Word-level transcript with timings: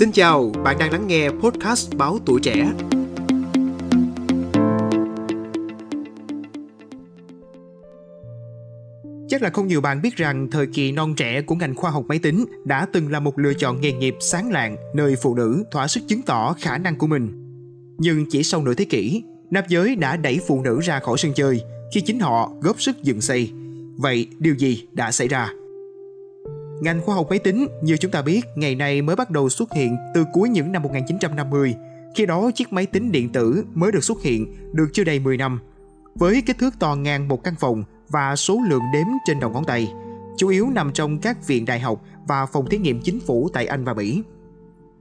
Xin 0.00 0.12
chào, 0.12 0.52
bạn 0.64 0.78
đang 0.78 0.92
lắng 0.92 1.06
nghe 1.06 1.28
podcast 1.28 1.94
báo 1.96 2.18
tuổi 2.26 2.40
trẻ. 2.42 2.72
Chắc 9.28 9.42
là 9.42 9.50
không 9.52 9.66
nhiều 9.66 9.80
bạn 9.80 10.02
biết 10.02 10.16
rằng 10.16 10.48
thời 10.50 10.66
kỳ 10.66 10.92
non 10.92 11.14
trẻ 11.14 11.42
của 11.42 11.54
ngành 11.54 11.74
khoa 11.74 11.90
học 11.90 12.04
máy 12.08 12.18
tính 12.18 12.44
đã 12.64 12.86
từng 12.92 13.12
là 13.12 13.20
một 13.20 13.38
lựa 13.38 13.54
chọn 13.54 13.80
nghề 13.80 13.92
nghiệp 13.92 14.14
sáng 14.20 14.50
lạng 14.50 14.76
nơi 14.94 15.16
phụ 15.22 15.34
nữ 15.34 15.64
thỏa 15.70 15.88
sức 15.88 16.00
chứng 16.08 16.22
tỏ 16.22 16.56
khả 16.60 16.78
năng 16.78 16.98
của 16.98 17.06
mình. 17.06 17.28
Nhưng 17.98 18.30
chỉ 18.30 18.42
sau 18.42 18.62
nửa 18.62 18.74
thế 18.74 18.84
kỷ, 18.84 19.22
nam 19.50 19.64
giới 19.68 19.96
đã 19.96 20.16
đẩy 20.16 20.40
phụ 20.46 20.62
nữ 20.62 20.80
ra 20.80 21.00
khỏi 21.00 21.18
sân 21.18 21.32
chơi 21.34 21.62
khi 21.94 22.00
chính 22.00 22.20
họ 22.20 22.52
góp 22.60 22.82
sức 22.82 23.02
dựng 23.02 23.20
xây. 23.20 23.52
Vậy 23.96 24.28
điều 24.38 24.54
gì 24.54 24.86
đã 24.92 25.12
xảy 25.12 25.28
ra? 25.28 25.59
Ngành 26.80 27.00
khoa 27.00 27.14
học 27.14 27.26
máy 27.30 27.38
tính 27.38 27.68
như 27.82 27.96
chúng 27.96 28.10
ta 28.10 28.22
biết 28.22 28.40
ngày 28.54 28.74
nay 28.74 29.02
mới 29.02 29.16
bắt 29.16 29.30
đầu 29.30 29.48
xuất 29.48 29.72
hiện 29.72 29.96
từ 30.14 30.24
cuối 30.32 30.48
những 30.48 30.72
năm 30.72 30.82
1950. 30.82 31.74
Khi 32.14 32.26
đó 32.26 32.50
chiếc 32.54 32.72
máy 32.72 32.86
tính 32.86 33.12
điện 33.12 33.32
tử 33.32 33.64
mới 33.74 33.92
được 33.92 34.04
xuất 34.04 34.22
hiện 34.22 34.54
được 34.72 34.86
chưa 34.92 35.04
đầy 35.04 35.18
10 35.18 35.36
năm. 35.36 35.60
Với 36.14 36.42
kích 36.46 36.58
thước 36.58 36.74
to 36.78 36.94
ngang 36.94 37.28
một 37.28 37.44
căn 37.44 37.54
phòng 37.60 37.84
và 38.08 38.36
số 38.36 38.60
lượng 38.68 38.82
đếm 38.92 39.06
trên 39.26 39.40
đầu 39.40 39.50
ngón 39.50 39.64
tay, 39.64 39.92
chủ 40.36 40.48
yếu 40.48 40.70
nằm 40.70 40.92
trong 40.92 41.18
các 41.18 41.46
viện 41.46 41.64
đại 41.64 41.80
học 41.80 42.02
và 42.28 42.46
phòng 42.46 42.68
thí 42.68 42.78
nghiệm 42.78 43.00
chính 43.00 43.20
phủ 43.20 43.48
tại 43.52 43.66
Anh 43.66 43.84
và 43.84 43.94
Mỹ. 43.94 44.22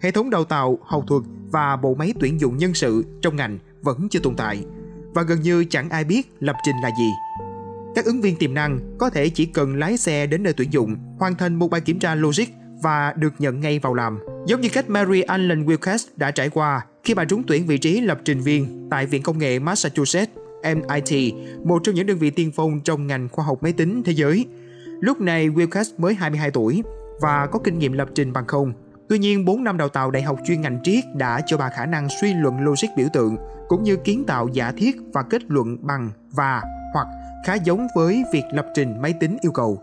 Hệ 0.02 0.11
thống 0.11 0.30
đào 0.30 0.44
tạo, 0.44 0.80
học 0.81 1.03
thuật 1.08 1.23
và 1.52 1.75
bộ 1.75 1.95
máy 1.95 2.14
tuyển 2.20 2.39
dụng 2.39 2.58
nhân 2.58 2.73
sự 2.73 3.05
trong 3.22 3.36
ngành 3.36 3.59
vẫn 3.81 4.09
chưa 4.09 4.20
tồn 4.20 4.36
tại 4.36 4.66
và 5.14 5.22
gần 5.22 5.41
như 5.41 5.66
chẳng 5.70 5.89
ai 5.89 6.03
biết 6.03 6.31
lập 6.39 6.55
trình 6.64 6.75
là 6.84 6.89
gì. 7.00 7.09
Các 7.95 8.05
ứng 8.05 8.21
viên 8.21 8.35
tiềm 8.35 8.53
năng 8.53 8.79
có 8.98 9.09
thể 9.09 9.29
chỉ 9.29 9.45
cần 9.45 9.79
lái 9.79 9.97
xe 9.97 10.27
đến 10.27 10.43
nơi 10.43 10.53
tuyển 10.53 10.73
dụng, 10.73 10.95
hoàn 11.20 11.35
thành 11.35 11.55
một 11.55 11.71
bài 11.71 11.81
kiểm 11.81 11.99
tra 11.99 12.16
logic 12.16 12.45
và 12.81 13.13
được 13.17 13.34
nhận 13.39 13.59
ngay 13.59 13.80
vào 13.80 13.93
làm. 13.93 14.20
Giống 14.47 14.61
như 14.61 14.69
cách 14.69 14.89
Mary 14.89 15.22
Allen 15.22 15.66
Wilkes 15.66 16.08
đã 16.16 16.31
trải 16.31 16.49
qua 16.49 16.86
khi 17.03 17.14
bà 17.14 17.25
trúng 17.25 17.44
tuyển 17.47 17.66
vị 17.66 17.77
trí 17.77 18.02
lập 18.02 18.19
trình 18.25 18.41
viên 18.41 18.88
tại 18.91 19.05
Viện 19.05 19.23
Công 19.23 19.38
nghệ 19.38 19.59
Massachusetts 19.59 20.31
MIT, 20.64 21.33
một 21.66 21.81
trong 21.83 21.95
những 21.95 22.05
đơn 22.05 22.17
vị 22.17 22.30
tiên 22.30 22.52
phong 22.55 22.80
trong 22.80 23.08
ngành 23.08 23.30
khoa 23.30 23.45
học 23.45 23.64
máy 23.64 23.73
tính 23.73 24.03
thế 24.03 24.11
giới. 24.11 24.45
Lúc 24.99 25.21
này 25.21 25.49
Wilkes 25.49 25.83
mới 25.97 26.14
22 26.14 26.52
tuổi 26.52 26.83
và 27.21 27.47
có 27.52 27.59
kinh 27.59 27.80
nghiệm 27.80 27.94
lập 27.94 28.09
trình 28.16 28.33
bằng 28.33 28.47
không. 28.47 28.73
Tuy 29.09 29.19
nhiên, 29.19 29.45
4 29.45 29.64
năm 29.64 29.77
đào 29.77 29.89
tạo 29.89 30.11
đại 30.11 30.23
học 30.23 30.39
chuyên 30.47 30.61
ngành 30.61 30.80
triết 30.83 31.03
đã 31.16 31.42
cho 31.45 31.58
bà 31.58 31.69
khả 31.69 31.86
năng 31.86 32.08
suy 32.21 32.33
luận 32.33 32.59
logic 32.61 32.88
biểu 32.97 33.08
tượng 33.14 33.38
cũng 33.67 33.83
như 33.83 33.95
kiến 33.95 34.23
tạo 34.27 34.47
giả 34.53 34.71
thiết 34.71 34.95
và 35.14 35.23
kết 35.23 35.42
luận 35.47 35.77
bằng 35.81 36.11
và 36.31 36.61
hoặc 36.94 37.08
khá 37.45 37.56
giống 37.56 37.88
với 37.95 38.23
việc 38.34 38.44
lập 38.54 38.68
trình 38.76 39.02
máy 39.02 39.14
tính 39.20 39.38
yêu 39.42 39.52
cầu. 39.52 39.82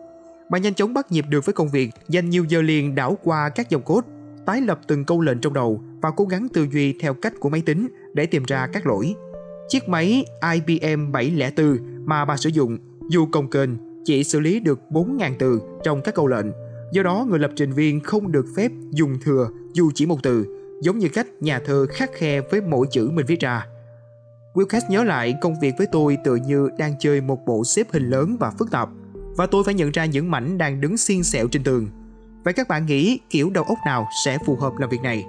Bà 0.49 0.59
nhanh 0.59 0.75
chóng 0.75 0.95
bắt 0.95 1.12
nhịp 1.12 1.25
được 1.29 1.45
với 1.45 1.53
công 1.53 1.69
việc, 1.69 1.91
dành 2.09 2.31
nhiều 2.31 2.45
giờ 2.45 2.62
liền 2.62 2.95
đảo 2.95 3.19
qua 3.23 3.49
các 3.49 3.71
dòng 3.71 3.83
code, 3.83 4.09
tái 4.47 4.61
lập 4.61 4.81
từng 4.87 5.05
câu 5.05 5.21
lệnh 5.21 5.41
trong 5.41 5.53
đầu 5.53 5.81
và 6.03 6.11
cố 6.11 6.25
gắng 6.25 6.49
tư 6.49 6.67
duy 6.73 6.95
theo 7.01 7.15
cách 7.15 7.33
của 7.41 7.49
máy 7.49 7.62
tính 7.67 7.89
để 8.15 8.27
tìm 8.27 8.45
ra 8.45 8.67
các 8.73 8.87
lỗi. 8.87 9.15
Chiếc 9.69 9.89
máy 9.89 10.25
IBM 10.53 11.12
704 11.12 11.79
mà 12.05 12.25
bà 12.25 12.37
sử 12.37 12.49
dụng 12.49 12.79
dù 13.11 13.27
công 13.33 13.51
kênh 13.51 13.71
chỉ 14.05 14.25
xử 14.25 14.41
lý 14.41 14.61
được 14.61 14.81
4.000 14.91 15.33
từ 15.39 15.61
trong 15.84 16.03
các 16.03 16.15
câu 16.15 16.27
lệnh. 16.27 16.47
Do 16.93 17.03
đó, 17.03 17.27
người 17.29 17.39
lập 17.39 17.51
trình 17.57 17.73
viên 17.73 18.01
không 18.01 18.33
được 18.33 18.47
phép 18.57 18.71
dùng 18.91 19.19
thừa 19.25 19.49
dù 19.73 19.91
chỉ 19.95 20.07
một 20.07 20.23
từ, 20.23 20.47
giống 20.83 20.99
như 20.99 21.09
cách 21.09 21.27
nhà 21.41 21.59
thơ 21.59 21.87
khắc 21.91 22.11
khe 22.15 22.41
với 22.41 22.61
mỗi 22.61 22.87
chữ 22.91 23.11
mình 23.12 23.27
viết 23.27 23.41
ra. 23.41 23.67
Wilkes 24.57 24.81
nhớ 24.89 25.05
lại 25.05 25.35
công 25.41 25.61
việc 25.61 25.75
với 25.79 25.87
tôi 25.93 26.19
tự 26.25 26.37
như 26.37 26.71
đang 26.79 26.95
chơi 26.99 27.21
một 27.21 27.47
bộ 27.47 27.65
xếp 27.65 27.87
hình 27.93 28.11
lớn 28.11 28.37
và 28.41 28.51
phức 28.51 28.71
tạp 28.71 28.89
và 29.37 29.47
tôi 29.47 29.65
phải 29.65 29.75
nhận 29.75 29.91
ra 29.91 30.05
những 30.05 30.31
mảnh 30.31 30.59
đang 30.59 30.81
đứng 30.81 30.97
xiên 30.97 31.23
xẹo 31.23 31.49
trên 31.49 31.62
tường. 31.62 31.89
Vậy 32.45 32.55
các 32.55 32.69
bạn 32.69 32.87
nghĩ 32.87 33.21
kiểu 33.31 33.51
đầu 33.51 33.65
óc 33.65 33.79
nào 33.87 34.09
sẽ 34.25 34.39
phù 34.47 34.57
hợp 34.57 34.73
làm 34.79 34.91
việc 34.91 35.01
này? 35.03 35.25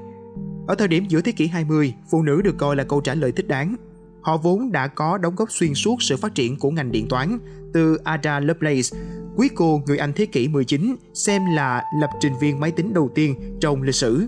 Ở 0.68 0.76
thời 0.76 0.88
điểm 0.88 1.06
giữa 1.08 1.22
thế 1.22 1.32
kỷ 1.32 1.48
20, 1.48 1.94
phụ 2.10 2.24
nữ 2.24 2.42
được 2.42 2.58
coi 2.58 2.76
là 2.76 2.84
câu 2.84 3.02
trả 3.02 3.14
lời 3.14 3.32
thích 3.32 3.48
đáng. 3.48 3.76
Họ 4.22 4.38
vốn 4.38 4.72
đã 4.72 4.88
có 4.88 5.18
đóng 5.18 5.36
góp 5.36 5.52
xuyên 5.52 5.74
suốt 5.74 6.02
sự 6.02 6.18
phát 6.18 6.36
triển 6.36 6.60
của 6.60 6.72
ngành 6.72 6.92
điện 6.92 7.08
toán, 7.10 7.40
từ 7.74 7.98
Ada 8.04 8.40
Lovelace, 8.40 8.98
quý 9.36 9.50
cô 9.56 9.82
người 9.86 9.98
Anh 9.98 10.14
thế 10.14 10.26
kỷ 10.26 10.48
19, 10.48 10.96
xem 11.14 11.42
là 11.56 11.84
lập 12.00 12.10
trình 12.20 12.34
viên 12.42 12.60
máy 12.60 12.72
tính 12.72 12.94
đầu 12.94 13.10
tiên 13.16 13.58
trong 13.62 13.82
lịch 13.82 13.96
sử, 13.96 14.28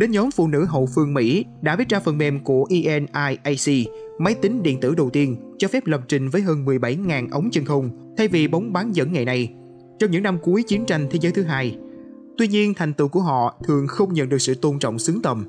đến 0.00 0.10
nhóm 0.10 0.30
phụ 0.30 0.48
nữ 0.48 0.64
hậu 0.64 0.86
phương 0.86 1.14
Mỹ 1.14 1.44
đã 1.60 1.76
viết 1.76 1.88
ra 1.88 2.00
phần 2.00 2.18
mềm 2.18 2.44
của 2.44 2.66
ENIAC, 2.70 3.88
máy 4.18 4.34
tính 4.34 4.62
điện 4.62 4.80
tử 4.80 4.94
đầu 4.94 5.10
tiên 5.10 5.36
cho 5.58 5.68
phép 5.68 5.86
lập 5.86 6.00
trình 6.08 6.28
với 6.28 6.42
hơn 6.42 6.64
17.000 6.64 7.28
ống 7.30 7.50
chân 7.50 7.64
không 7.64 8.14
thay 8.16 8.28
vì 8.28 8.48
bóng 8.48 8.72
bán 8.72 8.96
dẫn 8.96 9.12
ngày 9.12 9.24
nay. 9.24 9.54
Trong 9.98 10.10
những 10.10 10.22
năm 10.22 10.38
cuối 10.42 10.62
chiến 10.62 10.86
tranh 10.86 11.06
thế 11.10 11.18
giới 11.22 11.32
thứ 11.32 11.42
hai, 11.42 11.76
Tuy 12.40 12.48
nhiên, 12.48 12.74
thành 12.74 12.92
tựu 12.92 13.08
của 13.08 13.20
họ 13.20 13.54
thường 13.64 13.86
không 13.86 14.14
nhận 14.14 14.28
được 14.28 14.38
sự 14.38 14.54
tôn 14.54 14.78
trọng 14.78 14.98
xứng 14.98 15.22
tầm. 15.22 15.46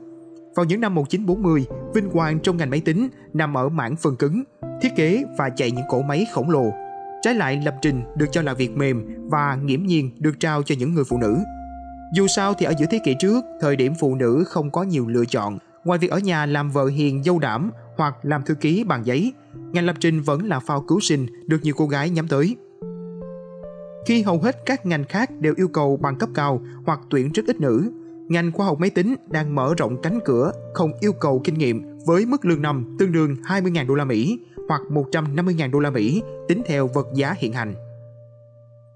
Vào 0.56 0.66
những 0.66 0.82
năm 0.82 0.96
1940, 0.96 1.66
vinh 1.94 2.10
quang 2.10 2.40
trong 2.40 2.58
ngành 2.58 2.70
máy 2.70 2.82
tính 2.86 3.08
nằm 3.34 3.58
ở 3.58 3.70
mảng 3.70 3.96
phần 3.96 4.16
cứng, 4.16 4.44
thiết 4.82 4.90
kế 4.96 5.24
và 5.38 5.50
chạy 5.50 5.72
những 5.72 5.86
cỗ 5.90 6.02
máy 6.02 6.26
khổng 6.34 6.50
lồ. 6.50 6.74
Trái 7.22 7.36
lại, 7.36 7.62
lập 7.66 7.76
trình 7.82 8.02
được 8.18 8.26
cho 8.32 8.42
là 8.42 8.54
việc 8.54 8.78
mềm 8.78 9.06
và 9.30 9.58
nghiễm 9.64 9.84
nhiên 9.84 10.12
được 10.20 10.40
trao 10.40 10.64
cho 10.64 10.76
những 10.80 10.94
người 10.94 11.04
phụ 11.04 11.18
nữ. 11.18 11.38
Dù 12.14 12.28
sao 12.28 12.54
thì 12.54 12.66
ở 12.66 12.74
giữa 12.78 12.86
thế 12.92 13.00
kỷ 13.06 13.16
trước, 13.20 13.44
thời 13.62 13.76
điểm 13.76 13.94
phụ 14.00 14.16
nữ 14.16 14.44
không 14.48 14.72
có 14.72 14.84
nhiều 14.84 15.08
lựa 15.08 15.26
chọn, 15.26 15.58
ngoài 15.84 16.00
việc 16.00 16.12
ở 16.12 16.20
nhà 16.20 16.46
làm 16.46 16.70
vợ 16.70 16.86
hiền 16.86 17.24
dâu 17.24 17.40
đảm 17.40 17.72
hoặc 17.98 18.16
làm 18.24 18.44
thư 18.44 18.54
ký 18.54 18.84
bằng 18.84 19.06
giấy, 19.06 19.34
ngành 19.72 19.86
lập 19.86 19.96
trình 20.00 20.22
vẫn 20.22 20.46
là 20.46 20.60
phao 20.60 20.82
cứu 20.82 21.00
sinh 21.00 21.28
được 21.48 21.58
nhiều 21.64 21.74
cô 21.78 21.88
gái 21.88 22.10
nhắm 22.10 22.28
tới. 22.28 22.56
Khi 24.06 24.22
hầu 24.22 24.42
hết 24.42 24.66
các 24.66 24.86
ngành 24.86 25.04
khác 25.04 25.32
đều 25.40 25.54
yêu 25.58 25.68
cầu 25.68 25.98
bằng 25.98 26.16
cấp 26.16 26.30
cao 26.36 26.62
hoặc 26.86 27.00
tuyển 27.10 27.32
rất 27.32 27.44
ít 27.48 27.60
nữ, 27.60 27.92
ngành 28.28 28.52
khoa 28.52 28.66
học 28.66 28.80
máy 28.80 28.90
tính 28.90 29.16
đang 29.28 29.56
mở 29.56 29.74
rộng 29.78 30.02
cánh 30.02 30.20
cửa 30.26 30.52
không 30.74 30.92
yêu 31.00 31.14
cầu 31.14 31.42
kinh 31.44 31.58
nghiệm 31.58 32.00
với 32.06 32.26
mức 32.26 32.46
lương 32.46 32.62
năm 32.62 32.96
tương 33.00 33.12
đương 33.12 33.36
20.000 33.44 33.88
đô 33.88 33.96
la 33.96 34.06
Mỹ 34.06 34.40
hoặc 34.68 34.82
150.000 34.90 35.72
đô 35.72 35.80
la 35.80 35.90
Mỹ 35.90 36.22
tính 36.48 36.62
theo 36.66 36.88
vật 36.88 37.08
giá 37.16 37.36
hiện 37.38 37.54
hành. 37.54 37.91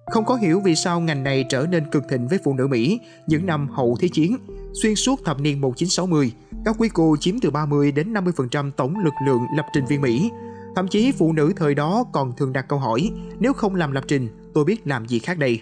Không 0.06 0.26
có 0.26 0.36
hiểu 0.36 0.60
vì 0.60 0.76
sao 0.76 1.00
ngành 1.00 1.24
này 1.24 1.46
trở 1.50 1.66
nên 1.70 1.90
cực 1.92 2.04
thịnh 2.10 2.28
với 2.28 2.40
phụ 2.44 2.54
nữ 2.54 2.68
Mỹ 2.68 3.00
những 3.28 3.46
năm 3.46 3.70
hậu 3.70 3.98
Thế 4.00 4.08
chiến. 4.08 4.38
Xuyên 4.74 4.96
suốt 4.96 5.26
thập 5.26 5.40
niên 5.40 5.62
1960, 5.62 6.32
các 6.66 6.76
quý 6.80 6.90
cô 6.94 7.16
chiếm 7.20 7.40
từ 7.40 7.52
30 7.52 7.92
đến 7.92 8.14
50% 8.14 8.72
tổng 8.72 9.00
lực 9.00 9.14
lượng 9.26 9.42
lập 9.56 9.66
trình 9.74 9.86
viên 9.86 10.02
Mỹ. 10.02 10.32
Thậm 10.76 10.88
chí 10.88 11.12
phụ 11.12 11.34
nữ 11.34 11.54
thời 11.56 11.76
đó 11.76 12.06
còn 12.14 12.36
thường 12.38 12.54
đặt 12.54 12.66
câu 12.68 12.80
hỏi, 12.80 13.12
nếu 13.40 13.54
không 13.54 13.76
làm 13.76 13.92
lập 13.92 14.04
trình, 14.08 14.28
tôi 14.54 14.66
biết 14.66 14.88
làm 14.88 15.08
gì 15.08 15.20
khác 15.20 15.38
đây. 15.38 15.62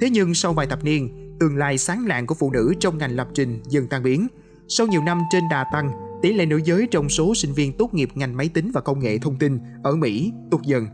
Thế 0.00 0.10
nhưng 0.10 0.34
sau 0.34 0.52
vài 0.52 0.66
thập 0.66 0.84
niên, 0.84 1.36
tương 1.40 1.56
lai 1.56 1.78
sáng 1.78 2.06
lạng 2.06 2.26
của 2.26 2.34
phụ 2.34 2.50
nữ 2.50 2.74
trong 2.80 2.98
ngành 2.98 3.16
lập 3.16 3.28
trình 3.34 3.62
dần 3.68 3.86
tan 3.86 4.02
biến. 4.02 4.26
Sau 4.68 4.86
nhiều 4.86 5.02
năm 5.02 5.22
trên 5.30 5.42
đà 5.50 5.64
tăng, 5.72 5.90
tỷ 6.22 6.32
lệ 6.32 6.46
nữ 6.46 6.60
giới 6.64 6.88
trong 6.90 7.08
số 7.08 7.34
sinh 7.34 7.52
viên 7.52 7.72
tốt 7.72 7.94
nghiệp 7.94 8.10
ngành 8.14 8.36
máy 8.36 8.48
tính 8.48 8.70
và 8.74 8.80
công 8.80 9.00
nghệ 9.00 9.18
thông 9.18 9.36
tin 9.36 9.58
ở 9.82 9.96
Mỹ 9.96 10.32
tụt 10.50 10.62
dần 10.62 10.86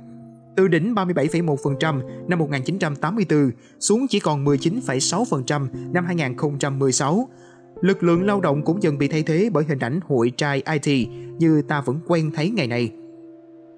từ 0.59 0.69
đỉnh 0.69 0.95
37,1% 0.95 2.01
năm 2.29 2.39
1984 2.39 3.51
xuống 3.81 4.07
chỉ 4.09 4.21
còn 4.21 4.45
19,6% 4.45 5.67
năm 5.93 6.07
2016. 6.07 7.29
Lực 7.81 8.03
lượng 8.03 8.27
lao 8.27 8.41
động 8.41 8.65
cũng 8.65 8.83
dần 8.83 8.99
bị 8.99 9.09
thay 9.09 9.23
thế 9.23 9.51
bởi 9.53 9.65
hình 9.69 9.79
ảnh 9.79 10.01
hội 10.09 10.33
trai 10.37 10.63
IT 10.73 11.09
như 11.39 11.63
ta 11.63 11.81
vẫn 11.81 12.01
quen 12.07 12.31
thấy 12.35 12.51
ngày 12.51 12.67
nay. 12.67 12.93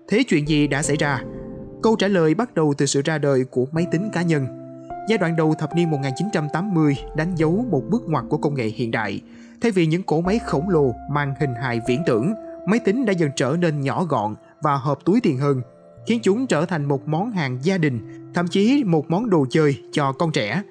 Thế 0.09 0.23
chuyện 0.29 0.49
gì 0.49 0.67
đã 0.67 0.83
xảy 0.83 0.97
ra? 0.97 1.23
Câu 1.83 1.97
trả 1.97 2.09
lời 2.09 2.35
bắt 2.35 2.55
đầu 2.55 2.75
từ 2.79 2.87
sự 2.87 3.03
ra 3.05 3.19
đời 3.19 3.45
của 3.45 3.67
máy 3.73 3.87
tính 3.93 4.09
cá 4.13 4.23
nhân. 4.23 4.47
Giai 5.09 5.19
đoạn 5.19 5.37
đầu 5.37 5.55
thập 5.59 5.75
niên 5.75 5.91
1980 5.91 6.97
đánh 7.17 7.35
dấu 7.37 7.67
một 7.71 7.83
bước 7.91 8.03
ngoặt 8.07 8.25
của 8.29 8.37
công 8.37 8.55
nghệ 8.55 8.67
hiện 8.67 8.91
đại. 8.91 9.21
Thay 9.61 9.73
vì 9.73 9.87
những 9.87 10.03
cỗ 10.03 10.21
máy 10.21 10.41
khổng 10.47 10.69
lồ 10.69 10.95
mang 11.11 11.35
hình 11.41 11.55
hài 11.63 11.81
viễn 11.89 12.03
tưởng, 12.07 12.33
máy 12.67 12.79
tính 12.79 13.05
đã 13.07 13.13
dần 13.13 13.31
trở 13.37 13.57
nên 13.59 13.81
nhỏ 13.81 14.05
gọn 14.05 14.35
và 14.63 14.77
hợp 14.77 14.99
túi 15.05 15.21
tiền 15.21 15.39
hơn– 15.39 15.63
khiến 16.11 16.21
chúng 16.23 16.47
trở 16.47 16.67
thành 16.67 16.85
một 16.85 17.09
món 17.09 17.31
hàng 17.31 17.59
gia 17.63 17.79
đình, 17.79 18.01
thậm 18.35 18.49
chí 18.49 18.85
một 18.85 19.11
món 19.11 19.31
đồ 19.31 19.47
chơi 19.51 19.77
cho 19.93 20.13
con 20.13 20.33
trẻ. 20.33 20.63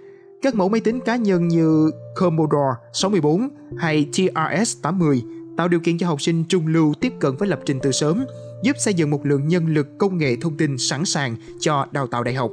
Các 0.42 0.56
mẫu 0.56 0.70
máy 0.70 0.82
tính 0.82 1.00
cá 1.00 1.16
nhân 1.16 1.48
như 1.48 1.92
Commodore 2.16 2.76
64 2.94 3.50
hay 3.78 4.06
TRS-80 4.12 5.20
tạo 5.58 5.68
điều 5.68 5.80
kiện 5.80 5.98
cho 5.98 6.08
học 6.08 6.22
sinh 6.22 6.44
trung 6.44 6.68
lưu 6.68 6.94
tiếp 7.02 7.14
cận 7.20 7.36
với 7.36 7.48
lập 7.48 7.60
trình 7.66 7.80
từ 7.82 7.92
sớm, 7.92 8.26
giúp 8.64 8.76
xây 8.80 8.94
dựng 8.94 9.10
một 9.10 9.26
lượng 9.26 9.48
nhân 9.48 9.68
lực 9.68 9.88
công 9.98 10.18
nghệ 10.18 10.36
thông 10.42 10.58
tin 10.58 10.78
sẵn 10.78 11.06
sàng 11.06 11.36
cho 11.60 11.86
đào 11.92 12.08
tạo 12.08 12.24
đại 12.24 12.34
học. 12.34 12.52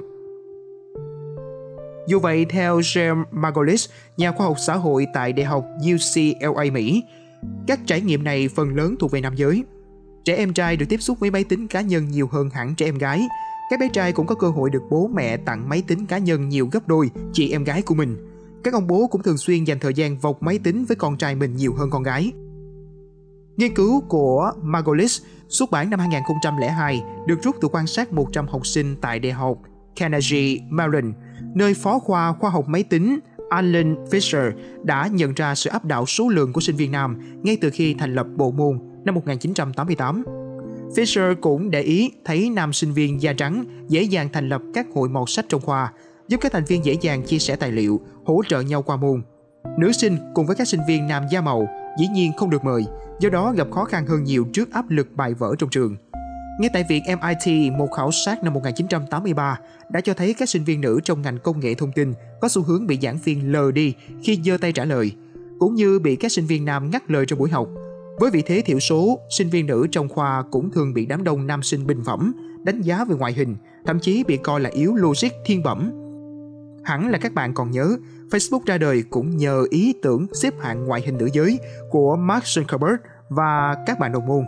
Dù 2.09 2.19
vậy, 2.21 2.47
theo 2.49 2.81
James 2.81 3.25
Margolis, 3.31 3.89
nhà 4.17 4.33
khoa 4.33 4.47
học 4.47 4.57
xã 4.67 4.75
hội 4.75 5.07
tại 5.15 5.33
Đại 5.33 5.47
học 5.47 5.65
UCLA 5.93 6.65
Mỹ, 6.73 7.03
các 7.67 7.81
trải 7.87 8.01
nghiệm 8.01 8.25
này 8.25 8.49
phần 8.49 8.77
lớn 8.77 8.95
thuộc 8.99 9.11
về 9.11 9.21
nam 9.21 9.35
giới– 9.37 9.65
Trẻ 10.27 10.35
em 10.37 10.53
trai 10.53 10.77
được 10.77 10.87
tiếp 10.89 11.03
xúc 11.03 11.21
với 11.21 11.31
máy 11.31 11.45
tính 11.45 11.69
cá 11.69 11.81
nhân 11.81 12.09
nhiều 12.11 12.29
hơn 12.33 12.51
hẳn 12.51 12.75
trẻ 12.75 12.87
em 12.87 12.99
gái. 12.99 13.29
Các 13.71 13.81
bé 13.81 13.89
trai 13.89 14.13
cũng 14.13 14.27
có 14.27 14.35
cơ 14.35 14.49
hội 14.49 14.71
được 14.71 14.83
bố 14.91 15.11
mẹ 15.15 15.37
tặng 15.37 15.69
máy 15.69 15.83
tính 15.87 16.07
cá 16.07 16.19
nhân 16.19 16.49
nhiều 16.49 16.69
gấp 16.73 16.89
đôi 16.89 17.11
chị 17.33 17.51
em 17.51 17.65
gái 17.65 17.83
của 17.83 17.95
mình. 17.95 18.17
Các 18.65 18.75
ông 18.75 18.87
bố 18.87 19.07
cũng 19.07 19.23
thường 19.23 19.39
xuyên 19.39 19.65
dành 19.65 19.79
thời 19.79 19.95
gian 19.95 20.19
vọc 20.19 20.43
máy 20.43 20.59
tính 20.59 20.85
với 20.85 20.97
con 20.97 21.17
trai 21.17 21.35
mình 21.35 21.57
nhiều 21.57 21.75
hơn 21.75 21.91
con 21.91 22.03
gái. 22.03 22.33
Nghiên 23.57 23.75
cứu 23.75 24.01
của 24.01 24.53
Margolis 24.63 25.21
xuất 25.49 25.71
bản 25.71 25.91
năm 25.91 26.01
2002 26.01 27.03
được 27.27 27.43
rút 27.43 27.57
từ 27.61 27.69
quan 27.69 27.87
sát 27.87 28.13
100 28.13 28.49
học 28.49 28.67
sinh 28.67 28.97
tại 29.01 29.19
Đại 29.19 29.33
học 29.33 29.59
Carnegie 29.97 30.59
Mellon, 30.71 31.13
nơi 31.55 31.75
phó 31.75 31.99
khoa 31.99 32.33
khoa 32.33 32.51
học 32.51 32.69
máy 32.69 32.83
tính 32.83 33.19
Alan 33.51 34.05
Fisher 34.05 34.53
đã 34.83 35.09
nhận 35.13 35.35
ra 35.35 35.55
sự 35.55 35.71
áp 35.71 35.85
đảo 35.85 36.07
số 36.07 36.29
lượng 36.29 36.53
của 36.53 36.61
sinh 36.61 36.77
viên 36.77 36.93
nam 36.93 37.41
ngay 37.43 37.59
từ 37.61 37.71
khi 37.71 37.95
thành 37.95 38.15
lập 38.15 38.27
bộ 38.37 38.51
môn 38.51 38.86
năm 39.07 39.15
1988. 39.15 40.25
Fisher 40.97 41.35
cũng 41.41 41.71
để 41.71 41.83
ý 41.83 42.13
thấy 42.25 42.51
nam 42.51 42.73
sinh 42.73 42.93
viên 42.93 43.23
da 43.23 43.33
trắng 43.33 43.65
dễ 43.89 44.03
dàng 44.03 44.29
thành 44.33 44.49
lập 44.49 44.63
các 44.75 44.87
hội 44.95 45.09
màu 45.09 45.27
sách 45.27 45.45
trong 45.49 45.61
khoa, 45.61 45.93
giúp 46.29 46.41
các 46.41 46.53
thành 46.53 46.65
viên 46.65 46.85
dễ 46.85 46.97
dàng 47.01 47.23
chia 47.23 47.39
sẻ 47.39 47.57
tài 47.57 47.73
liệu, 47.73 48.01
hỗ 48.25 48.43
trợ 48.49 48.61
nhau 48.61 48.83
qua 48.83 48.97
môn. 48.97 49.23
Nữ 49.79 49.93
sinh 49.93 50.17
cùng 50.35 50.47
với 50.47 50.57
các 50.57 50.69
sinh 50.69 50.81
viên 50.89 51.07
nam 51.07 51.23
da 51.33 51.41
màu 51.41 51.69
dĩ 52.01 52.07
nhiên 52.13 52.33
không 52.37 52.51
được 52.51 52.65
mời, 52.65 52.85
do 53.21 53.29
đó 53.29 53.53
gặp 53.57 53.71
khó 53.71 53.85
khăn 53.85 54.07
hơn 54.07 54.25
nhiều 54.25 54.47
trước 54.53 54.73
áp 54.73 54.91
lực 54.91 55.13
bài 55.13 55.35
vở 55.35 55.55
trong 55.59 55.71
trường. 55.71 55.97
Ngay 56.61 56.71
tại 56.73 56.85
Viện 56.89 57.03
MIT, 57.07 57.73
một 57.73 57.89
khảo 57.97 58.11
sát 58.13 58.45
năm 58.45 58.55
1983 58.55 59.59
đã 59.91 60.01
cho 60.01 60.15
thấy 60.15 60.35
các 60.35 60.49
sinh 60.49 60.65
viên 60.65 60.81
nữ 60.81 61.01
trong 61.05 61.23
ngành 61.23 61.39
công 61.39 61.61
nghệ 61.61 61.75
thông 61.75 61.93
tin 61.93 62.13
có 62.41 62.49
xu 62.49 62.63
hướng 62.63 62.87
bị 62.87 62.99
giảng 63.03 63.19
viên 63.25 63.53
lờ 63.53 63.73
đi 63.73 63.95
khi 64.23 64.41
giơ 64.45 64.59
tay 64.61 64.73
trả 64.73 64.85
lời, 64.85 65.13
cũng 65.59 65.75
như 65.75 65.99
bị 65.99 66.17
các 66.17 66.33
sinh 66.33 66.47
viên 66.47 66.65
nam 66.65 66.91
ngắt 66.91 67.11
lời 67.11 67.27
trong 67.27 67.39
buổi 67.39 67.51
học. 67.51 67.69
Với 68.21 68.31
vị 68.31 68.43
thế 68.47 68.63
thiểu 68.67 68.81
số, 68.81 69.21
sinh 69.31 69.49
viên 69.49 69.67
nữ 69.67 69.87
trong 69.91 70.09
khoa 70.09 70.45
cũng 70.51 70.71
thường 70.71 70.95
bị 70.95 71.07
đám 71.07 71.25
đông 71.25 71.47
nam 71.47 71.63
sinh 71.63 71.87
bình 71.87 72.03
phẩm, 72.05 72.35
đánh 72.65 72.83
giá 72.83 73.05
về 73.05 73.17
ngoại 73.17 73.33
hình, 73.33 73.57
thậm 73.87 74.01
chí 74.01 74.25
bị 74.25 74.37
coi 74.37 74.61
là 74.61 74.71
yếu 74.73 74.95
logic 74.95 75.29
thiên 75.47 75.63
bẩm. 75.63 75.93
Hẳn 76.85 77.09
là 77.09 77.19
các 77.19 77.35
bạn 77.35 77.55
còn 77.55 77.71
nhớ, 77.71 77.97
Facebook 78.31 78.61
ra 78.67 78.79
đời 78.79 79.03
cũng 79.11 79.37
nhờ 79.37 79.65
ý 79.71 79.95
tưởng 80.03 80.27
xếp 80.33 80.55
hạng 80.61 80.87
ngoại 80.87 81.03
hình 81.07 81.19
nữ 81.19 81.29
giới 81.33 81.59
của 81.91 82.17
Mark 82.17 82.45
Zuckerberg 82.45 82.97
và 83.29 83.77
các 83.87 83.99
bạn 83.99 84.13
đồng 84.13 84.27
môn. 84.27 84.45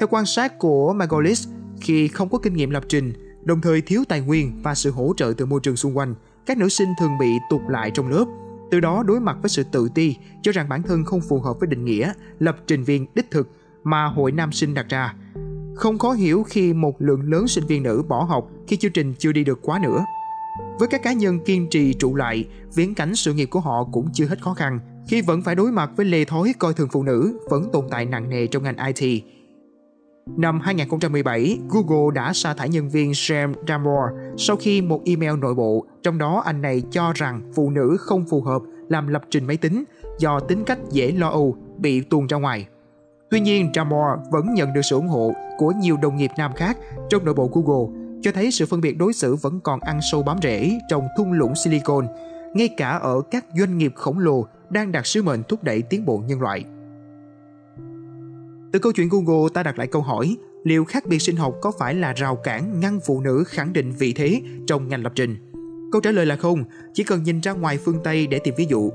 Theo 0.00 0.08
quan 0.10 0.26
sát 0.26 0.58
của 0.58 0.92
Margolis, 0.92 1.48
khi 1.80 2.08
không 2.08 2.28
có 2.28 2.38
kinh 2.38 2.54
nghiệm 2.54 2.70
lập 2.70 2.82
trình, 2.88 3.12
đồng 3.44 3.60
thời 3.60 3.80
thiếu 3.80 4.04
tài 4.08 4.20
nguyên 4.20 4.52
và 4.62 4.74
sự 4.74 4.90
hỗ 4.90 5.12
trợ 5.16 5.32
từ 5.36 5.46
môi 5.46 5.60
trường 5.62 5.76
xung 5.76 5.96
quanh, 5.96 6.14
các 6.46 6.58
nữ 6.58 6.68
sinh 6.68 6.88
thường 7.00 7.18
bị 7.20 7.30
tụt 7.50 7.60
lại 7.68 7.90
trong 7.94 8.08
lớp. 8.08 8.24
Từ 8.70 8.80
đó 8.80 9.02
đối 9.02 9.20
mặt 9.20 9.36
với 9.42 9.48
sự 9.48 9.62
tự 9.72 9.88
ti, 9.94 10.16
cho 10.42 10.52
rằng 10.52 10.68
bản 10.68 10.82
thân 10.82 11.04
không 11.04 11.20
phù 11.20 11.40
hợp 11.40 11.60
với 11.60 11.66
định 11.66 11.84
nghĩa 11.84 12.12
lập 12.38 12.56
trình 12.66 12.84
viên 12.84 13.06
đích 13.14 13.30
thực 13.30 13.48
mà 13.84 14.06
hội 14.06 14.32
nam 14.32 14.52
sinh 14.52 14.74
đặt 14.74 14.86
ra. 14.88 15.14
Không 15.76 15.98
khó 15.98 16.12
hiểu 16.12 16.42
khi 16.48 16.72
một 16.72 17.02
lượng 17.02 17.22
lớn 17.22 17.48
sinh 17.48 17.66
viên 17.66 17.82
nữ 17.82 18.02
bỏ 18.08 18.24
học 18.24 18.50
khi 18.66 18.76
chương 18.76 18.92
trình 18.92 19.14
chưa 19.18 19.32
đi 19.32 19.44
được 19.44 19.58
quá 19.62 19.78
nữa. 19.82 20.04
Với 20.78 20.88
các 20.88 21.02
cá 21.02 21.12
nhân 21.12 21.40
kiên 21.44 21.68
trì 21.70 21.94
trụ 21.94 22.14
lại, 22.14 22.48
viễn 22.74 22.94
cảnh 22.94 23.14
sự 23.14 23.32
nghiệp 23.32 23.46
của 23.50 23.60
họ 23.60 23.84
cũng 23.92 24.08
chưa 24.12 24.26
hết 24.26 24.42
khó 24.42 24.54
khăn 24.54 24.80
khi 25.08 25.22
vẫn 25.22 25.42
phải 25.42 25.54
đối 25.54 25.72
mặt 25.72 25.90
với 25.96 26.06
lề 26.06 26.24
thói 26.24 26.54
coi 26.58 26.74
thường 26.74 26.88
phụ 26.92 27.02
nữ 27.02 27.40
vẫn 27.50 27.68
tồn 27.72 27.86
tại 27.90 28.04
nặng 28.04 28.28
nề 28.28 28.46
trong 28.46 28.62
ngành 28.62 28.76
IT 28.94 29.24
Năm 30.36 30.60
2017, 30.60 31.58
Google 31.68 32.14
đã 32.14 32.32
sa 32.32 32.54
thải 32.54 32.68
nhân 32.68 32.88
viên 32.88 33.14
Sam 33.14 33.52
Damore 33.68 34.12
sau 34.36 34.56
khi 34.56 34.82
một 34.82 35.00
email 35.04 35.36
nội 35.38 35.54
bộ, 35.54 35.86
trong 36.02 36.18
đó 36.18 36.42
anh 36.44 36.62
này 36.62 36.82
cho 36.90 37.12
rằng 37.14 37.52
phụ 37.54 37.70
nữ 37.70 37.96
không 38.00 38.24
phù 38.30 38.42
hợp 38.42 38.62
làm 38.88 39.06
lập 39.06 39.22
trình 39.30 39.46
máy 39.46 39.56
tính 39.56 39.84
do 40.18 40.40
tính 40.40 40.64
cách 40.64 40.78
dễ 40.90 41.12
lo 41.12 41.28
âu 41.28 41.56
bị 41.78 42.00
tuôn 42.00 42.26
ra 42.26 42.36
ngoài. 42.36 42.66
Tuy 43.30 43.40
nhiên, 43.40 43.70
Damore 43.74 44.22
vẫn 44.30 44.54
nhận 44.54 44.72
được 44.72 44.82
sự 44.82 44.96
ủng 44.96 45.08
hộ 45.08 45.32
của 45.58 45.72
nhiều 45.80 45.96
đồng 46.02 46.16
nghiệp 46.16 46.30
nam 46.38 46.52
khác 46.56 46.76
trong 47.10 47.24
nội 47.24 47.34
bộ 47.34 47.50
Google, 47.52 48.00
cho 48.22 48.32
thấy 48.32 48.50
sự 48.50 48.66
phân 48.66 48.80
biệt 48.80 48.98
đối 48.98 49.12
xử 49.12 49.34
vẫn 49.34 49.60
còn 49.60 49.80
ăn 49.80 50.00
sâu 50.10 50.22
bám 50.22 50.38
rễ 50.42 50.78
trong 50.88 51.06
thung 51.16 51.32
lũng 51.32 51.54
Silicon, 51.54 52.06
ngay 52.54 52.68
cả 52.68 52.90
ở 52.90 53.20
các 53.30 53.44
doanh 53.58 53.78
nghiệp 53.78 53.92
khổng 53.94 54.18
lồ 54.18 54.46
đang 54.70 54.92
đặt 54.92 55.06
sứ 55.06 55.22
mệnh 55.22 55.42
thúc 55.42 55.64
đẩy 55.64 55.82
tiến 55.82 56.04
bộ 56.04 56.22
nhân 56.26 56.40
loại. 56.40 56.64
Từ 58.72 58.78
câu 58.78 58.92
chuyện 58.92 59.08
Google 59.08 59.48
ta 59.54 59.62
đặt 59.62 59.78
lại 59.78 59.86
câu 59.86 60.02
hỏi, 60.02 60.36
liệu 60.64 60.84
khác 60.84 61.06
biệt 61.06 61.18
sinh 61.18 61.36
học 61.36 61.54
có 61.60 61.72
phải 61.78 61.94
là 61.94 62.12
rào 62.12 62.36
cản 62.36 62.80
ngăn 62.80 63.00
phụ 63.06 63.20
nữ 63.20 63.44
khẳng 63.46 63.72
định 63.72 63.92
vị 63.92 64.12
thế 64.12 64.42
trong 64.66 64.88
ngành 64.88 65.02
lập 65.02 65.12
trình? 65.14 65.36
Câu 65.92 66.00
trả 66.00 66.10
lời 66.10 66.26
là 66.26 66.36
không, 66.36 66.64
chỉ 66.94 67.04
cần 67.04 67.22
nhìn 67.22 67.40
ra 67.40 67.52
ngoài 67.52 67.78
phương 67.78 68.00
Tây 68.04 68.26
để 68.26 68.38
tìm 68.38 68.54
ví 68.56 68.66
dụ. 68.68 68.90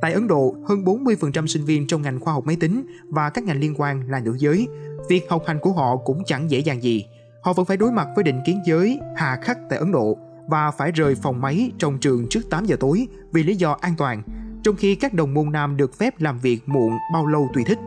Tại 0.00 0.12
Ấn 0.12 0.26
Độ, 0.26 0.54
hơn 0.68 0.84
40% 0.84 1.46
sinh 1.46 1.64
viên 1.64 1.86
trong 1.86 2.02
ngành 2.02 2.20
khoa 2.20 2.34
học 2.34 2.46
máy 2.46 2.56
tính 2.60 2.86
và 3.08 3.30
các 3.30 3.44
ngành 3.44 3.60
liên 3.60 3.74
quan 3.76 4.10
là 4.10 4.20
nữ 4.20 4.36
giới. 4.38 4.68
Việc 5.08 5.30
học 5.30 5.42
hành 5.46 5.58
của 5.58 5.72
họ 5.72 5.96
cũng 5.96 6.22
chẳng 6.26 6.50
dễ 6.50 6.58
dàng 6.58 6.82
gì. 6.82 7.06
Họ 7.42 7.52
vẫn 7.52 7.66
phải 7.66 7.76
đối 7.76 7.92
mặt 7.92 8.08
với 8.14 8.24
định 8.24 8.40
kiến 8.46 8.60
giới 8.66 8.98
hà 9.16 9.38
khắc 9.42 9.58
tại 9.70 9.78
Ấn 9.78 9.92
Độ 9.92 10.18
và 10.48 10.70
phải 10.70 10.92
rời 10.92 11.14
phòng 11.14 11.40
máy 11.40 11.70
trong 11.78 11.98
trường 11.98 12.26
trước 12.28 12.50
8 12.50 12.64
giờ 12.64 12.76
tối 12.80 13.06
vì 13.32 13.42
lý 13.42 13.56
do 13.56 13.76
an 13.80 13.94
toàn, 13.98 14.22
trong 14.62 14.76
khi 14.76 14.94
các 14.94 15.14
đồng 15.14 15.34
môn 15.34 15.52
nam 15.52 15.76
được 15.76 15.98
phép 15.98 16.20
làm 16.20 16.38
việc 16.38 16.68
muộn 16.68 16.92
bao 17.12 17.26
lâu 17.26 17.48
tùy 17.54 17.64
thích. 17.66 17.78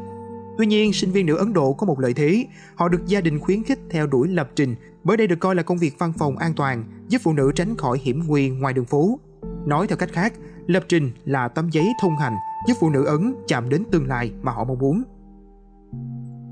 Tuy 0.57 0.65
nhiên, 0.65 0.93
sinh 0.93 1.11
viên 1.11 1.25
nữ 1.25 1.35
Ấn 1.35 1.53
Độ 1.53 1.73
có 1.73 1.87
một 1.87 1.99
lợi 1.99 2.13
thế, 2.13 2.45
họ 2.75 2.89
được 2.89 3.05
gia 3.05 3.21
đình 3.21 3.39
khuyến 3.39 3.63
khích 3.63 3.79
theo 3.89 4.07
đuổi 4.07 4.27
lập 4.27 4.49
trình, 4.55 4.75
bởi 5.03 5.17
đây 5.17 5.27
được 5.27 5.39
coi 5.39 5.55
là 5.55 5.63
công 5.63 5.77
việc 5.77 5.95
văn 5.99 6.13
phòng 6.13 6.37
an 6.37 6.53
toàn, 6.53 6.83
giúp 7.07 7.21
phụ 7.23 7.33
nữ 7.33 7.51
tránh 7.55 7.77
khỏi 7.77 7.99
hiểm 8.01 8.21
nguy 8.27 8.49
ngoài 8.49 8.73
đường 8.73 8.85
phố. 8.85 9.19
Nói 9.65 9.87
theo 9.87 9.97
cách 9.97 10.09
khác, 10.13 10.33
lập 10.67 10.83
trình 10.89 11.11
là 11.25 11.47
tấm 11.47 11.69
giấy 11.69 11.87
thông 12.01 12.17
hành 12.17 12.33
giúp 12.67 12.73
phụ 12.79 12.89
nữ 12.89 13.05
Ấn 13.05 13.35
chạm 13.47 13.69
đến 13.69 13.83
tương 13.91 14.07
lai 14.07 14.31
mà 14.41 14.51
họ 14.51 14.63
mong 14.63 14.79
muốn. 14.79 15.03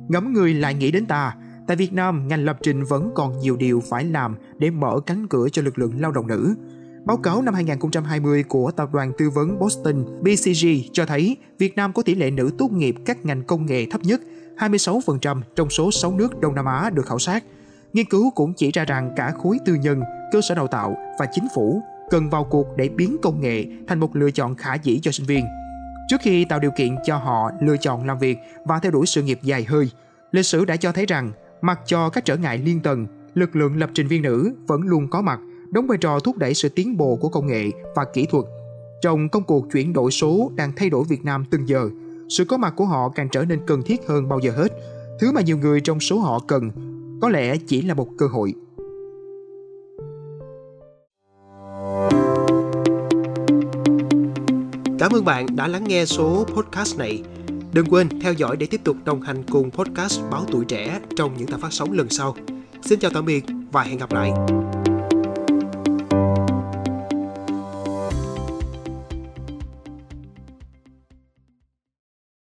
Ngắm 0.09 0.33
người 0.33 0.53
lại 0.53 0.73
nghĩ 0.73 0.91
đến 0.91 1.05
ta, 1.05 1.35
tại 1.67 1.77
Việt 1.77 1.93
Nam, 1.93 2.27
ngành 2.27 2.45
lập 2.45 2.57
trình 2.63 2.83
vẫn 2.83 3.11
còn 3.15 3.39
nhiều 3.39 3.57
điều 3.57 3.81
phải 3.89 4.03
làm 4.03 4.35
để 4.57 4.69
mở 4.69 4.99
cánh 5.05 5.27
cửa 5.27 5.49
cho 5.49 5.61
lực 5.61 5.79
lượng 5.79 6.01
lao 6.01 6.11
động 6.11 6.27
nữ. 6.27 6.55
Báo 7.05 7.17
cáo 7.17 7.41
năm 7.41 7.53
2020 7.53 8.43
của 8.43 8.71
tập 8.71 8.89
đoàn 8.93 9.11
tư 9.17 9.29
vấn 9.29 9.59
Boston 9.59 10.05
BCG 10.21 10.67
cho 10.93 11.05
thấy 11.05 11.37
Việt 11.57 11.75
Nam 11.75 11.93
có 11.93 12.01
tỷ 12.01 12.15
lệ 12.15 12.31
nữ 12.31 12.51
tốt 12.57 12.71
nghiệp 12.71 12.95
các 13.05 13.25
ngành 13.25 13.43
công 13.43 13.65
nghệ 13.65 13.85
thấp 13.91 14.01
nhất, 14.03 14.21
26% 14.57 15.41
trong 15.55 15.69
số 15.69 15.91
6 15.91 16.11
nước 16.17 16.39
Đông 16.39 16.55
Nam 16.55 16.65
Á 16.65 16.89
được 16.89 17.05
khảo 17.05 17.19
sát. 17.19 17.43
Nghiên 17.93 18.05
cứu 18.05 18.31
cũng 18.31 18.53
chỉ 18.53 18.71
ra 18.71 18.85
rằng 18.85 19.11
cả 19.15 19.31
khối 19.31 19.57
tư 19.65 19.73
nhân, 19.73 20.01
cơ 20.31 20.41
sở 20.41 20.55
đào 20.55 20.67
tạo 20.67 20.95
và 21.19 21.25
chính 21.31 21.47
phủ 21.55 21.81
cần 22.09 22.29
vào 22.29 22.43
cuộc 22.43 22.67
để 22.77 22.89
biến 22.89 23.17
công 23.21 23.41
nghệ 23.41 23.65
thành 23.87 23.99
một 23.99 24.15
lựa 24.15 24.31
chọn 24.31 24.55
khả 24.55 24.73
dĩ 24.75 24.99
cho 25.01 25.11
sinh 25.11 25.25
viên. 25.25 25.45
Trước 26.07 26.21
khi 26.21 26.45
tạo 26.45 26.59
điều 26.59 26.71
kiện 26.77 26.95
cho 27.05 27.17
họ 27.17 27.51
lựa 27.61 27.77
chọn 27.77 28.07
làm 28.07 28.19
việc 28.19 28.37
và 28.65 28.79
theo 28.79 28.91
đuổi 28.91 29.05
sự 29.05 29.23
nghiệp 29.23 29.39
dài 29.43 29.63
hơi, 29.63 29.89
lịch 30.31 30.45
sử 30.45 30.65
đã 30.65 30.75
cho 30.75 30.91
thấy 30.91 31.05
rằng 31.05 31.31
mặc 31.61 31.79
cho 31.85 32.09
các 32.09 32.25
trở 32.25 32.37
ngại 32.37 32.57
liên 32.57 32.79
tầng, 32.79 33.07
lực 33.33 33.55
lượng 33.55 33.77
lập 33.77 33.89
trình 33.93 34.07
viên 34.07 34.21
nữ 34.21 34.55
vẫn 34.67 34.81
luôn 34.81 35.09
có 35.09 35.21
mặt– 35.21 35.39
đóng 35.75 35.88
vai 35.88 35.98
trò 35.98 36.19
thúc 36.19 36.38
đẩy 36.38 36.54
sự 36.54 36.69
tiến 36.69 36.98
bộ 36.98 37.16
của 37.16 37.30
công 37.30 37.48
nghệ 37.48 37.72
và 37.95 38.06
kỹ 38.13 38.25
thuật. 38.25 38.45
Trong 39.01 39.30
công 39.30 39.44
cuộc 39.44 39.72
chuyển 39.72 39.94
đổi 39.94 40.12
số 40.12 40.51
đang 40.56 40.72
thay 40.75 40.89
đổi 40.89 41.04
Việt 41.10 41.25
Nam 41.25 41.45
từng 41.51 41.68
giờ, 41.68 41.89
sự 42.30 42.45
có 42.45 42.57
mặt 42.57 42.74
của 42.77 42.86
họ 42.86 43.10
càng 43.10 43.30
trở 43.31 43.45
nên 43.45 43.60
cần 43.68 43.81
thiết 43.83 44.07
hơn 44.07 44.30
bao 44.30 44.39
giờ 44.39 44.51
hết. 44.51 44.72
Thứ 45.19 45.31
mà 45.31 45.42
nhiều 45.42 45.57
người 45.57 45.81
trong 45.81 46.00
số 46.00 46.19
họ 46.19 46.39
cần 46.48 46.72
có 47.22 47.30
lẽ 47.30 47.57
chỉ 47.68 47.81
là 47.81 47.94
một 47.94 48.07
cơ 48.18 48.27
hội. 48.27 48.54
Cảm 55.00 55.12
ơn 55.12 55.25
bạn 55.25 55.46
đã 55.55 55.67
lắng 55.67 55.84
nghe 55.88 56.05
số 56.05 56.46
podcast 56.55 56.98
này. 56.98 57.24
Đừng 57.74 57.86
quên 57.89 58.20
theo 58.22 58.34
dõi 58.34 58.58
để 58.58 58.65
tiếp 58.65 58.82
tục 58.84 58.98
đồng 59.05 59.22
hành 59.22 59.44
cùng 59.51 59.72
podcast 59.72 60.22
Báo 60.32 60.46
Tuổi 60.51 60.65
Trẻ 60.65 61.00
trong 61.15 61.38
những 61.38 61.48
tập 61.48 61.60
phát 61.62 61.74
sóng 61.74 61.91
lần 61.91 62.10
sau. 62.10 62.36
Xin 62.82 63.00
chào 63.00 63.12
tạm 63.13 63.25
biệt 63.25 63.46
và 63.72 63.84
hẹn 63.84 63.98
gặp 63.98 64.13
lại. 64.13 64.32